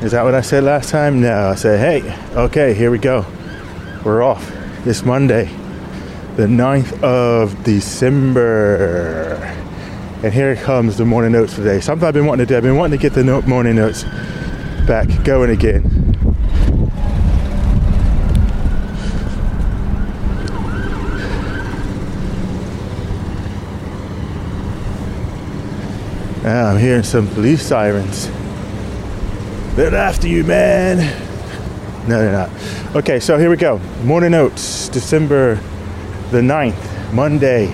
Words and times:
Is 0.00 0.12
that 0.12 0.22
what 0.22 0.32
I 0.32 0.42
said 0.42 0.62
last 0.62 0.90
time? 0.90 1.20
No, 1.20 1.48
I 1.48 1.56
said, 1.56 1.80
hey, 1.80 2.16
okay, 2.36 2.72
here 2.72 2.88
we 2.88 2.98
go. 2.98 3.26
We're 4.04 4.22
off. 4.22 4.48
It's 4.86 5.02
Monday, 5.02 5.46
the 6.36 6.46
9th 6.46 7.02
of 7.02 7.64
December. 7.64 9.34
And 10.22 10.32
here 10.32 10.54
comes 10.54 10.98
the 10.98 11.04
morning 11.04 11.32
notes 11.32 11.52
for 11.54 11.62
today. 11.62 11.80
Something 11.80 12.06
I've 12.06 12.14
been 12.14 12.26
wanting 12.26 12.46
to 12.46 12.48
do. 12.48 12.56
I've 12.56 12.62
been 12.62 12.76
wanting 12.76 12.96
to 12.96 13.02
get 13.02 13.12
the 13.12 13.42
morning 13.42 13.74
notes 13.74 14.04
back 14.86 15.08
going 15.24 15.50
again. 15.50 15.82
Ah, 26.44 26.70
I'm 26.70 26.78
hearing 26.78 27.02
some 27.02 27.26
police 27.30 27.66
sirens. 27.66 28.30
They're 29.78 29.94
after 29.94 30.26
you, 30.26 30.42
man. 30.42 30.96
No, 32.08 32.18
they're 32.18 32.32
not. 32.32 32.96
Okay, 32.96 33.20
so 33.20 33.38
here 33.38 33.48
we 33.48 33.56
go. 33.56 33.78
Morning 34.02 34.32
notes, 34.32 34.88
December 34.88 35.54
the 36.32 36.40
9th, 36.40 37.12
Monday. 37.12 37.72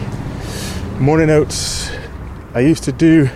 Morning 1.00 1.28
notes. 1.28 1.90
I 2.52 2.60
used 2.60 2.84
to 2.84 2.92
do, 2.92 3.30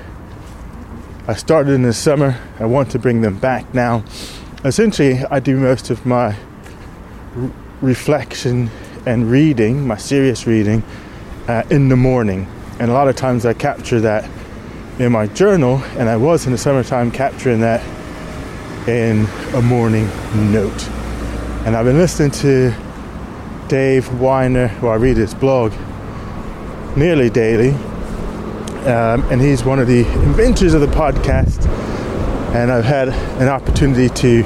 I 1.26 1.32
started 1.32 1.72
in 1.72 1.80
the 1.80 1.94
summer. 1.94 2.38
I 2.60 2.66
want 2.66 2.90
to 2.90 2.98
bring 2.98 3.22
them 3.22 3.38
back 3.38 3.72
now. 3.72 4.04
Essentially, 4.66 5.24
I 5.30 5.40
do 5.40 5.56
most 5.56 5.88
of 5.88 6.04
my 6.04 6.36
re- 7.34 7.50
reflection 7.80 8.70
and 9.06 9.30
reading, 9.30 9.86
my 9.86 9.96
serious 9.96 10.46
reading, 10.46 10.82
uh, 11.48 11.62
in 11.70 11.88
the 11.88 11.96
morning. 11.96 12.46
And 12.78 12.90
a 12.90 12.92
lot 12.92 13.08
of 13.08 13.16
times 13.16 13.46
I 13.46 13.54
capture 13.54 14.02
that 14.02 14.28
in 14.98 15.10
my 15.10 15.26
journal, 15.26 15.78
and 15.96 16.10
I 16.10 16.18
was 16.18 16.44
in 16.44 16.52
the 16.52 16.58
summertime 16.58 17.10
capturing 17.10 17.60
that 17.60 17.82
in 18.88 19.26
a 19.54 19.60
morning 19.60 20.06
note. 20.50 20.88
And 21.66 21.76
I've 21.76 21.84
been 21.84 21.98
listening 21.98 22.30
to 22.30 22.74
Dave 23.68 24.06
Winer, 24.06 24.68
who 24.68 24.88
I 24.88 24.94
read 24.94 25.18
his 25.18 25.34
blog 25.34 25.74
nearly 26.96 27.28
daily. 27.28 27.72
Um, 28.86 29.30
and 29.30 29.42
he's 29.42 29.62
one 29.62 29.78
of 29.78 29.88
the 29.88 30.06
inventors 30.22 30.72
of 30.72 30.80
the 30.80 30.86
podcast. 30.86 31.66
And 32.54 32.72
I've 32.72 32.86
had 32.86 33.10
an 33.38 33.48
opportunity 33.48 34.08
to 34.08 34.42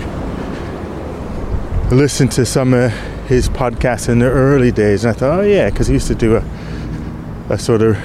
listen 1.95 2.27
to 2.31 2.45
some 2.45 2.75
of 2.75 2.91
his 3.29 3.49
podcasts 3.49 4.09
in 4.09 4.19
the 4.19 4.27
early 4.29 4.73
days. 4.73 5.05
And 5.05 5.15
I 5.15 5.19
thought, 5.19 5.39
oh, 5.39 5.43
yeah, 5.43 5.71
because 5.71 5.87
he 5.87 5.95
used 5.95 6.09
to 6.09 6.17
do 6.17 6.35
a, 6.35 6.45
a 7.49 7.59
sort 7.59 7.81
of 7.81 7.97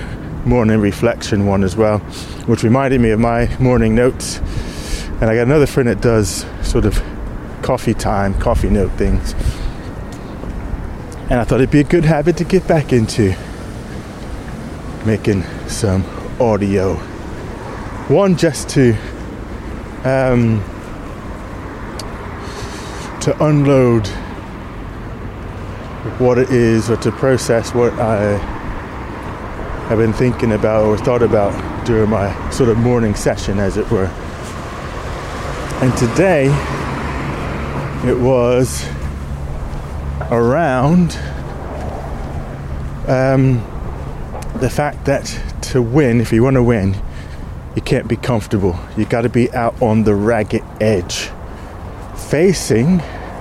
morning 0.45 0.79
reflection 0.79 1.47
one 1.47 1.63
as 1.63 1.75
well, 1.75 1.97
which 2.45 2.61
reminded 2.61 3.01
me 3.01 3.09
of 3.09 3.19
my 3.19 3.57
morning 3.57 3.95
notes 3.95 4.39
and 5.19 5.29
I 5.31 5.35
got 5.35 5.43
another 5.43 5.65
friend 5.65 5.89
that 5.89 5.99
does 5.99 6.45
sort 6.61 6.85
of 6.85 7.01
coffee 7.63 7.95
time, 7.95 8.39
coffee 8.39 8.69
note 8.69 8.91
things. 8.91 9.33
And 11.29 11.39
I 11.39 11.43
thought 11.43 11.55
it'd 11.55 11.71
be 11.71 11.79
a 11.79 11.83
good 11.83 12.05
habit 12.05 12.37
to 12.37 12.43
get 12.43 12.67
back 12.67 12.93
into 12.93 13.35
making 15.05 15.43
some 15.67 16.05
audio. 16.39 16.95
One, 18.07 18.37
just 18.37 18.69
to 18.69 18.93
um, 20.05 20.63
to 23.21 23.35
unload 23.43 24.07
what 26.19 26.37
it 26.37 26.51
is, 26.51 26.89
or 26.91 26.97
to 26.97 27.11
process 27.11 27.73
what 27.73 27.91
I 27.93 28.37
have 29.89 29.97
been 29.97 30.13
thinking 30.13 30.51
about 30.51 30.85
or 30.85 30.97
thought 30.97 31.23
about 31.23 31.85
during 31.85 32.09
my 32.09 32.49
sort 32.51 32.69
of 32.69 32.77
morning 32.77 33.15
session, 33.15 33.57
as 33.57 33.77
it 33.77 33.89
were. 33.89 34.09
And 35.79 35.95
today 35.95 36.47
it 38.09 38.17
was 38.17 38.83
around 40.31 41.15
um, 43.07 43.57
the 44.55 44.71
fact 44.71 45.05
that 45.05 45.39
to 45.61 45.83
win, 45.83 46.19
if 46.19 46.33
you 46.33 46.41
want 46.41 46.55
to 46.55 46.63
win, 46.63 46.95
you 47.75 47.83
can't 47.83 48.07
be 48.07 48.15
comfortable. 48.15 48.75
You 48.97 49.05
got 49.05 49.21
to 49.21 49.29
be 49.29 49.51
out 49.53 49.79
on 49.79 50.03
the 50.03 50.15
ragged 50.15 50.63
edge, 50.81 51.29
facing 52.15 52.97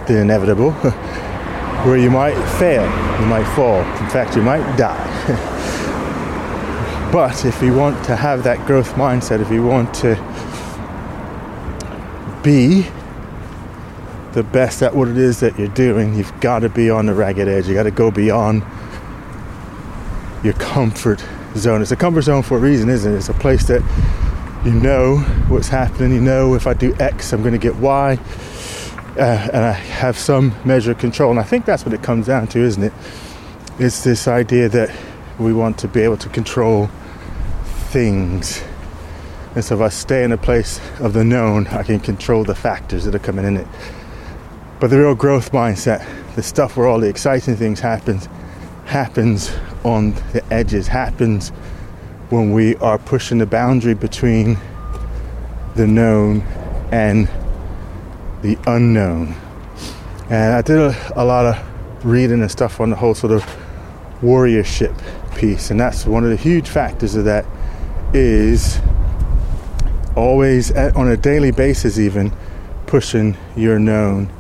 the 0.07 0.19
inevitable, 0.19 0.73
where 1.87 1.97
you 1.97 2.11
might 2.11 2.37
fail, 2.59 2.85
you 3.19 3.27
might 3.29 3.51
fall, 3.57 3.81
in 3.81 4.11
fact, 4.11 4.37
you 4.37 4.43
might 4.43 4.77
die. 4.77 5.09
but 7.11 7.47
if 7.47 7.63
you 7.63 7.75
want 7.75 8.05
to 8.05 8.15
have 8.15 8.45
that 8.45 8.67
growth 8.67 8.93
mindset, 8.93 9.41
if 9.41 9.51
you 9.51 9.63
want 9.63 9.95
to 9.95 10.17
be 12.47 12.87
the 14.33 14.45
best 14.45 14.81
at 14.81 14.95
what 14.95 15.09
it 15.09 15.19
is 15.19 15.41
that 15.41 15.59
you're 15.59 15.67
doing, 15.67 16.15
you've 16.15 16.41
got 16.41 16.61
to 16.61 16.69
be 16.69 16.89
on 16.89 17.07
the 17.07 17.15
ragged 17.15 17.49
edge. 17.49 17.67
You 17.67 17.75
got 17.75 17.83
to 17.83 17.91
go 17.91 18.13
beyond 18.13 18.63
your 20.45 20.53
comfort 20.53 21.25
zone. 21.57 21.83
It's 21.83 21.91
a 21.91 21.97
comfort 21.97 22.23
zone 22.23 22.45
for 22.45 22.57
a 22.57 22.61
reason, 22.61 22.89
isn't 22.89 23.13
it? 23.13 23.17
It's 23.17 23.29
a 23.29 23.35
place 23.35 23.67
that 23.67 23.83
you 24.65 24.71
know 24.71 25.17
what's 25.49 25.67
happening. 25.67 26.13
You 26.13 26.21
know 26.21 26.55
if 26.55 26.69
I 26.69 26.75
do 26.75 26.95
X, 27.01 27.33
I'm 27.33 27.41
going 27.41 27.53
to 27.53 27.59
get 27.59 27.75
Y, 27.77 28.17
uh, 29.17 29.21
and 29.53 29.65
I 29.65 29.73
have 29.73 30.17
some 30.17 30.55
measure 30.65 30.93
of 30.93 30.99
control. 30.99 31.33
And 31.33 31.41
I 31.41 31.45
think 31.45 31.65
that's 31.65 31.85
what 31.85 31.93
it 31.95 32.05
comes 32.05 32.27
down 32.27 32.47
to, 32.49 32.61
isn't 32.61 32.83
it? 32.85 32.93
It's 33.81 34.05
this 34.05 34.29
idea 34.29 34.69
that 34.69 34.97
we 35.41 35.53
want 35.53 35.79
to 35.79 35.89
be 35.89 36.03
able 36.03 36.19
to 36.19 36.29
control 36.29 36.91
things 37.91 38.63
and 39.57 39.65
so 39.65 39.75
if 39.75 39.81
I 39.81 39.89
stay 39.89 40.23
in 40.23 40.33
a 40.33 40.37
place 40.37 40.83
of 41.01 41.15
the 41.15 41.25
known, 41.25 41.67
I 41.69 41.83
can 41.83 41.99
control 41.99 42.45
the 42.45 42.55
factors 42.55 43.07
that 43.07 43.15
are 43.15 43.19
coming 43.19 43.47
in 43.47 43.57
it. 43.57 43.67
But 44.81 44.91
the 44.91 44.99
real 44.99 45.15
growth 45.15 45.53
mindset, 45.53 46.07
the 46.35 46.43
stuff 46.43 46.77
where 46.77 46.87
all 46.87 47.01
the 47.01 47.09
exciting 47.09 47.57
things 47.57 47.81
happens, 47.81 48.29
happens 48.85 49.51
on 49.83 50.13
the 50.35 50.45
edges, 50.53 50.87
happens 50.87 51.49
when 52.29 52.53
we 52.53 52.77
are 52.77 52.99
pushing 52.99 53.39
the 53.39 53.47
boundary 53.47 53.95
between 53.95 54.59
the 55.75 55.87
known 55.87 56.43
and 56.93 57.27
the 58.43 58.59
unknown. 58.67 59.35
And 60.29 60.53
I 60.55 60.61
did 60.61 60.77
a, 60.77 60.95
a 61.17 61.25
lot 61.25 61.47
of 61.47 62.05
reading 62.05 62.43
and 62.43 62.51
stuff 62.51 62.79
on 62.79 62.91
the 62.91 62.97
whole 62.97 63.15
sort 63.15 63.33
of 63.33 63.43
warriorship 64.21 64.95
piece, 65.35 65.71
and 65.71 65.81
that's 65.81 66.05
one 66.05 66.25
of 66.25 66.29
the 66.31 66.37
huge 66.37 66.69
factors 66.69 67.15
of 67.15 67.25
that 67.25 67.47
is 68.13 68.81
always 70.17 70.71
at, 70.73 70.97
on 70.97 71.09
a 71.09 71.17
daily 71.17 71.53
basis 71.53 71.99
even 71.99 72.33
pushing 72.87 73.37
your 73.55 73.79
known 73.79 74.33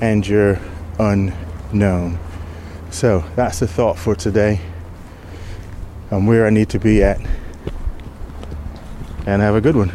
and 0.00 0.26
your 0.26 0.60
unknown. 0.98 2.18
So 2.90 3.24
that's 3.36 3.58
the 3.58 3.68
thought 3.68 3.98
for 3.98 4.14
today. 4.14 4.60
And 6.10 6.26
where 6.26 6.46
i 6.46 6.50
need 6.50 6.70
to 6.70 6.78
be 6.78 7.02
at. 7.02 7.20
And 9.26 9.42
have 9.42 9.54
a 9.54 9.60
good 9.60 9.76
one 9.76 9.92